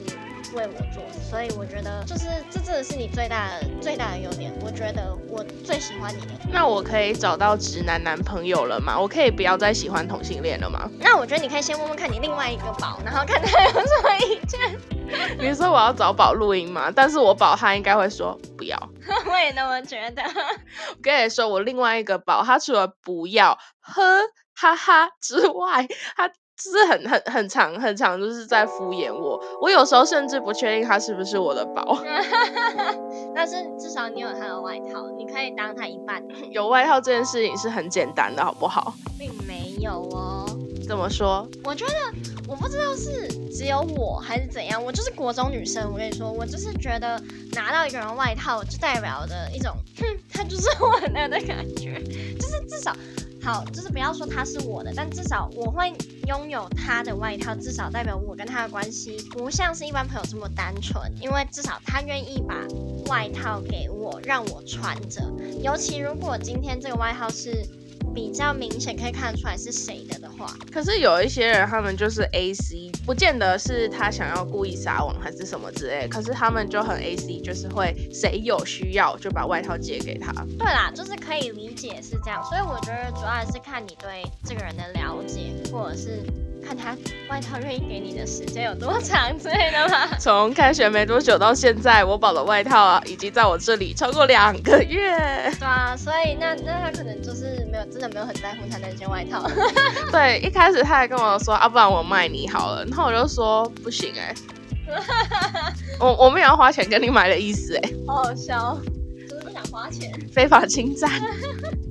[0.55, 4.51] 为我做，所以我觉得就是这真的是你最大的最大的优点。
[4.61, 6.33] 我觉得我最喜欢你的。
[6.51, 8.99] 那我可以找到直男男朋友了吗？
[8.99, 10.89] 我可以不要再喜欢同性恋了吗？
[10.99, 14.59] 那我觉得你可以先问问看你另外一个宝，然后看他有什么意见。
[15.39, 16.91] 你说我要找宝录音吗？
[16.93, 18.77] 但是我宝他应该会说不要。
[19.25, 20.21] 我也那么觉得。
[20.23, 24.21] 我跟你说，我另外一个宝，他除了不要呵
[24.59, 29.39] 哈哈之外，他就是很很很长很长，就是在敷衍我。
[29.61, 31.99] 我有时候甚至不确定他是不是我的宝。
[33.35, 36.23] 但是至少你有他的外套，你可以当他一半。
[36.49, 38.93] 有外套这件事情是很简单的，好不好？
[39.19, 40.45] 并没有哦。
[40.87, 41.47] 怎么说？
[41.63, 41.93] 我觉得
[42.47, 45.87] 我不知道是只有我还是怎样，我就是国中女生。
[45.91, 47.21] 我跟你说，我就是觉得
[47.53, 52.01] 拿到一个人外套，就代表着一种，哼，他就是我的的感觉。
[52.39, 52.95] 就是至少
[53.47, 55.93] 好，就是不要说他是我的，但至少我会
[56.27, 61.09] 拥有他的外套，至少代表我跟他的关系不像是一般朋友这么单纯。
[61.21, 62.55] 因为至少他愿意把
[63.05, 65.21] 外套给我，让我穿着。
[65.63, 67.65] 尤其如果今天这个外套是。
[68.17, 80.33] 比较明显可以看得出来是谁的的话，可是有一些人他们就是 A C，不见得是他想要故意撒网还是什么之类，可是他们就很 A C，就是会谁有需要就把外套借给他。
[80.57, 86.23] 对啦，就是可以理解是这样，所以我觉得主要还是看你对这个人的了解，或者是。
[86.67, 86.97] 看他
[87.29, 90.07] 外套愿意给你的时间有多长之类的吗？
[90.19, 95.17] 从开学没多久到现在，我保的外套啊，已经在我这里超过两个月。
[95.57, 99.49] 对啊，所以那那他可能就是没有真的没有很在乎他那件外套。
[100.11, 102.83] 对，一开始他还跟我说啊，不然我卖你好了。
[102.83, 104.35] 然后我就说不行哎，
[106.01, 107.89] 我我没有要花钱跟你买的意思哎。
[108.05, 108.77] 好好笑，
[109.29, 111.09] 就是不想花钱，非法侵占，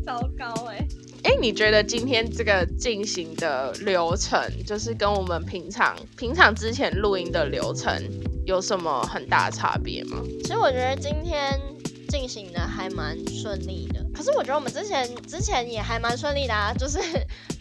[0.05, 0.86] 糟糕哎。
[1.27, 7.93] 哎，你觉得今天这个进行的流程，就是跟我们平常平常之前录音的流程
[8.45, 10.23] 有什么很大的差别吗？
[10.45, 11.61] 其实我觉得今天
[12.09, 17.01] 进行的还蛮顺利的，可是我觉得我们之前之前也还蛮顺利的啊，就是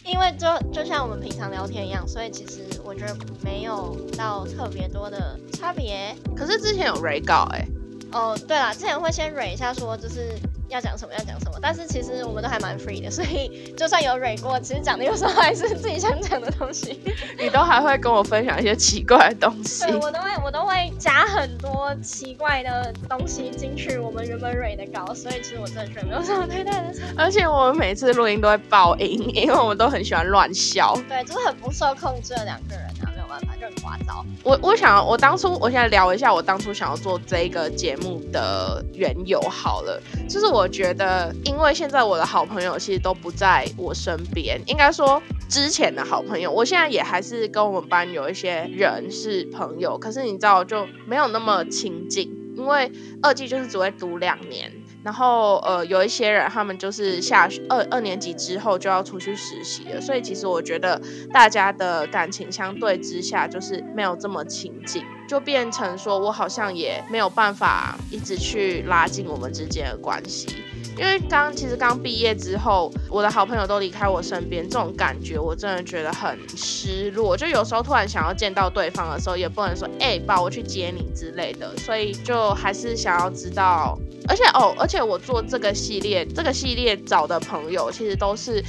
[0.06, 6.16] 因为就就像我们平常聊天一样，所以其实我觉得没有到特别多的差别。
[6.38, 7.68] 可是之前有 re 稿哎，
[8.12, 10.36] 哦对了，之前会先 re 一下说就是。
[10.68, 17.00] 要讲什么要讲什么，但是其实我们都还蛮 free 的，所以就算有蕊过，其实讲的有时候还是自己想讲的东西。
[17.40, 19.86] 你都还会跟我分享一些奇怪的东西。
[19.86, 27.02] 对，我都会我都会加很多奇怪的东西进去我们原本蕊的稿，所以其实我真的觉得没有什么太大的差。
[27.18, 30.98] 而且我们每次录音都会爆音，因为我们都很喜欢乱笑。
[31.08, 32.86] 对，就是很不受控制的两个人
[33.66, 34.24] 很聒噪。
[34.44, 41.34] 我我想，我当初我现在聊一下我当初想要做这个节目的缘由好了，就是我觉得。
[41.44, 54.72] 因为现在我的好朋友其实都不在我身边，应该说之前的好朋友，我现在也还是跟我们班有一些人是朋友，可是你知道就没有那么亲近，因为二季就是只会读两年，
[55.06, 61.00] 然后呃有一些人他们就是下二二年级之后就要出去实习了，所以其实我觉得
[61.32, 70.48] 大家的感情相对之下就是没有这么亲近，就变成说我好像也没有办法一直去拉近我们之间的关系。
[70.98, 77.36] 因为刚其实刚毕业之后，我的好朋友都离开我身边，这种感觉我真的觉得很失落。
[77.36, 81.76] 就有时候突然想要见到对方的时候，也不能说哎，爸，我去接你之类的。
[81.80, 88.64] 所以就还是想要知道，而且哦，而且我做这个系列，这个系列找的朋友其实都是。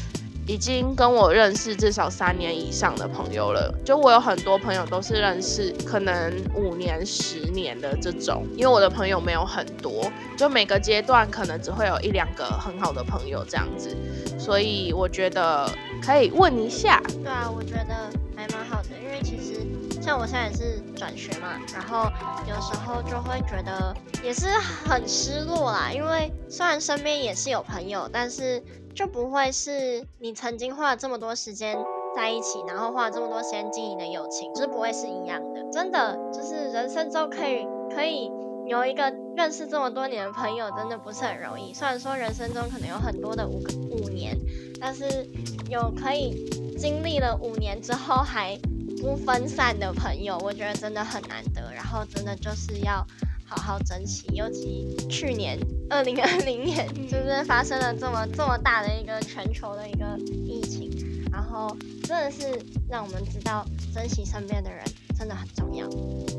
[0.49, 13.97] 已经跟我认识至少三年以上的朋友了，就我有很多朋友都是认识可能五年、十年的这种，因为我的朋友没有很多，就每个阶段可能只会有一两个很好的朋友这样子，
[14.39, 15.69] 所以我觉得
[16.01, 17.03] 可以问一下。
[17.25, 19.67] 对啊，我觉得还蛮好的，因为其实
[20.07, 22.09] 像我现在也是转学嘛，然后
[22.49, 23.93] 有时候就会觉得
[24.23, 24.47] 也是
[24.89, 28.63] 很失落啦，因为虽然身边也是有朋友，但是。
[28.97, 31.77] 就不会是你曾经花了这么多时间
[32.17, 35.63] 在一起，然后花了这么多时间经营的友情，就是不会是一样的。
[35.71, 38.33] 真的，就是人生中可以可以
[38.65, 41.75] 有一个认识这么多年的朋友，真的不是很容易。
[41.75, 44.35] 虽然说人生中可能有很多的五五年，
[44.81, 45.29] 但是
[45.69, 48.59] 有可以经历了五年之后还。
[49.07, 51.73] 不分散的朋友，我觉得真的很难得。
[51.73, 53.07] 然后真的就是要
[53.47, 55.57] 好好珍惜，尤其去年
[55.89, 60.91] 二零二零年， 就是发生了这么这么大的一个全球的一个疫情，
[61.31, 64.85] 然后真的是让我们知道珍惜身边的人
[65.17, 65.87] 真的很重要。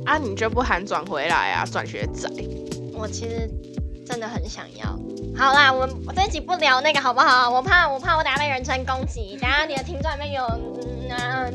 [0.05, 2.29] 啊，你就不喊转回来啊，转学仔。
[2.93, 3.49] 我其实
[4.05, 4.87] 真的很想要。
[5.37, 7.49] 好啦，我们我这一集不聊那个好不好？
[7.49, 10.96] 我怕我怕我等下被人身攻击，等下你的听众里面有嗯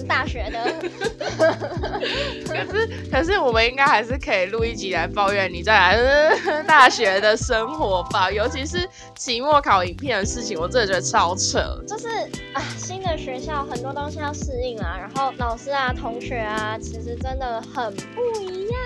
[0.08, 0.74] 大学的。
[2.46, 6.34] 可是可是我们应该还是可以录一集来抱怨你在
[6.66, 11.60] 大学的生活吧，尤其是期末考影片的事情，我真的觉得超扯。
[11.86, 12.08] 就是
[12.52, 18.80] 啊，新的学校很多东西要适应啊，然后老师啊、同学啊，其实真的很不一样。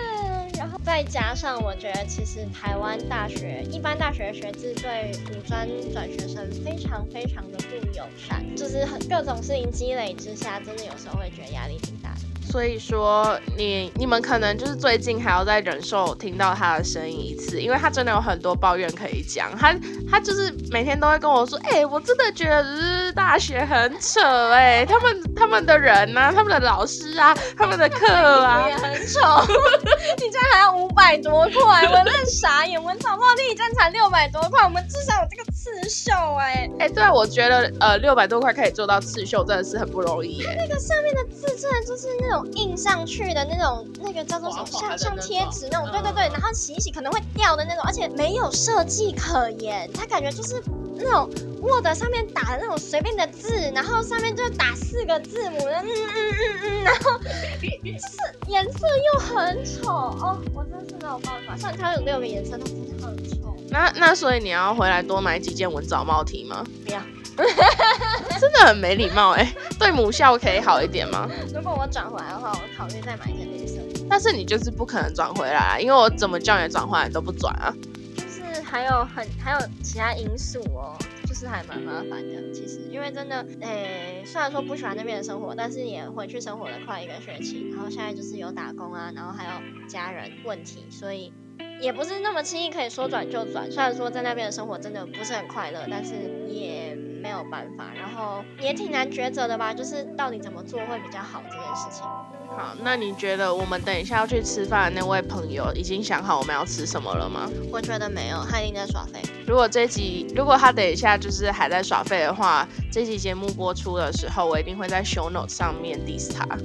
[0.58, 12.20] 然后再加上，我觉得其实台湾大学一般大学学制对五专转学生非常非常的不友善，就是很各种事情积累之下，真的有时候会觉得压力挺大的。
[12.48, 19.54] 所以说，你你们可能就是最近还要再忍受听到他的声音一次，因为他真的有很多抱怨可以讲。
[19.58, 19.74] 他
[20.08, 24.20] 他就是每天都会跟我说，哎，我真的觉得大学很扯，
[24.52, 29.20] 哎， 他们他们的人呐，他们的老师啊，他们的课啊， 也很丑。
[30.16, 32.80] 你居然还要五百多块，我真傻眼。
[32.80, 40.52] 我们草帽地站才六百多块，我们至少有这个刺绣，哎哎，对啊，我觉得呃六百多块可以做到刺绣，真的是很不容易，它。
[40.54, 42.46] 那个上面的字真的就是那种。
[42.56, 44.66] 印上去的那种，那个叫做什么？
[44.66, 50.62] 像像贴纸那种，对对对，然后洗一洗可能会掉的那种，而且没有设计可言，它感觉就是
[50.94, 51.28] 那种
[51.60, 57.18] Word 上面打的那种随便的字，然后上面就打四个字母，嗯嗯嗯嗯，然后
[57.60, 58.06] 就是
[58.48, 61.56] 颜色又很丑哦，我真是没有办法。
[61.56, 63.56] 像它有六个颜色，都真的很丑。
[63.68, 66.64] 那那所以你要回来多买几件文藻帽 T 吗？
[66.84, 67.00] 不要。
[68.40, 71.28] 真的很没礼貌哎，对母校可以好一点吗？
[71.54, 73.74] 如果我转回来的话，我考虑再买一件绿色。
[74.08, 77.74] 但是你就是不可能转回来，因为我怎么叫你转回来都不转啊。
[78.16, 80.96] 就是还有很还有其他因素哦，
[81.38, 82.50] 是还蛮麻烦的。
[82.52, 91.32] 其实因为真的，诶，虽然说不喜欢那边的生活，但是也回去生活了快一个学期，然后现在就是有打工啊，然后还有家人问题，所以。
[91.80, 96.14] 也不是那么轻易可以说转就转，虽然说在那边的生活真的不是很快乐，但是
[96.48, 102.02] 也没有办法，然后也挺难抉择的吧，就是到底怎么做会比较好这件事情。
[102.48, 107.50] 好，那你觉得我们等一下要去吃饭的那位朋友已经想好我们要吃什么了吗？
[107.70, 109.20] 我觉得没有，他一定在耍废。
[109.46, 116.46] 如果这集如果他等一下就是还在耍废的话，这集节目播出的时候，我一定会在 show note 上面 diss 他。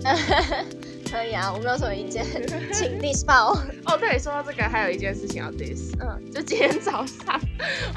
[1.12, 2.26] 可以啊，我没有什么意见，
[2.72, 3.51] 请 diss 爆。
[3.86, 5.93] 哦，对，说到这个，还有一件事情要 diss。
[5.99, 7.38] 嗯，就今天早上，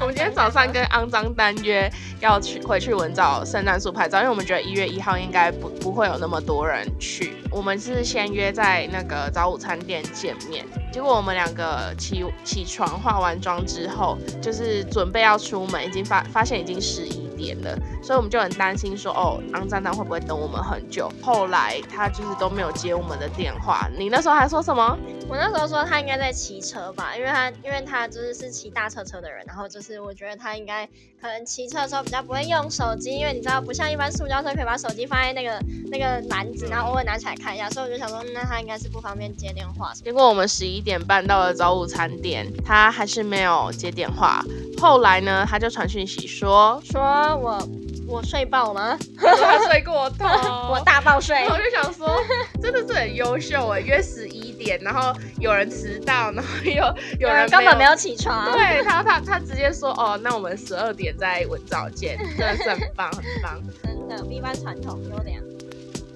[0.01, 1.89] 我们今天早上跟肮脏单约
[2.19, 7.35] 要去回去文藻圣诞树拍照，因为我们觉得一月一号应该不不会有那么多人去。
[7.49, 17.24] 我们是先约在那个早午餐店见面，结果我们两个起起床化完妆之后，就是准备要出门，已经发发现已经十一。
[17.35, 21.11] 点了，所以我们就很担心说，哦，肮脏蛋会不会等我们很久？
[21.21, 23.87] 后来他就是都没有接我们的电话。
[23.97, 24.97] 你那时候还说什么？
[25.27, 30.85] 我那时候说他应该在骑车吧，因为他因为他就是是骑大车车的人，然后就是我觉得他应该
[31.19, 35.59] 可能骑车的时候比较不会用手机，因为你知道不像一般塑胶车可以把手机放在那个
[35.91, 39.91] 那个篮子，然后偶尔拿起来看一下，所以我就想说，那他应该是不方便接电话。
[39.95, 44.43] 结果我们十一点半到了早午餐店，他还是没有接电话。
[44.79, 47.01] 后来呢，他就传讯息说说。
[47.37, 47.67] 我
[48.07, 48.95] 我睡爆吗？
[49.17, 50.25] 他睡过头，
[50.69, 51.43] 我大爆睡。
[51.49, 52.07] 我就想说，
[52.61, 56.83] 真的是很优秀哎，约十一点，然后有人迟到， 然后又
[57.19, 58.51] 有人根本没有起床。
[58.51, 63.61] 对他他他直接说哦，那我们十二点在文藻见，真的是很棒很棒。
[63.83, 65.41] 真的，B 班传统优良。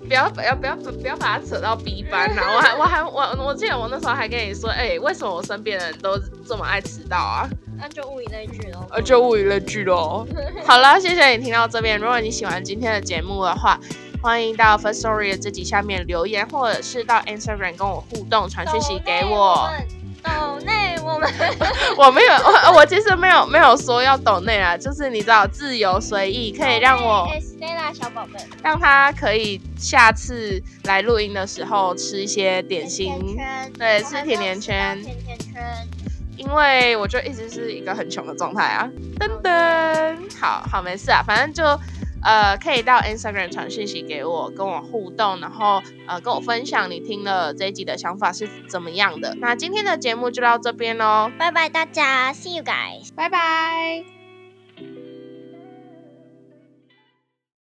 [0.08, 2.41] 不要不要不要不要把它扯到 B 班呐！
[2.56, 7.47] 我还我还我我记得我那时候还跟你说，哎，为什么我身边的人都这么爱迟到啊？
[7.78, 8.88] 那就物以类聚喽。
[8.89, 10.26] 呃，就物以类聚喽。
[10.66, 12.00] 好了，谢谢你听到这边。
[12.00, 13.80] 如果你喜欢今天的节目的话，
[14.22, 19.70] 欢迎到 First Story 的这集下面留言，或者是到 Instagram 跟我互动，传讯息给我。
[20.22, 21.32] 抖内我们，
[21.97, 33.38] 我没有，我 我其实没有没有说要抖内啊，就是你知道自由随意，可以让我 Stella 小宝贝，让他可以下次来录音的时候吃一些点心，
[33.78, 35.63] 对，吃甜甜圈，甜甜圈。
[36.36, 38.89] 因为我就一直是一个很穷的状态啊，
[39.20, 41.63] 噔噔，好好没事啊，反正就
[42.24, 49.36] 呃可以到 Instagram 传讯息给我，跟我互动，然后呃跟我分享你听了这一集的想法是怎么样的。
[49.39, 54.18] 那今天的节目就到这边喽，拜拜大家，See you guys，拜拜。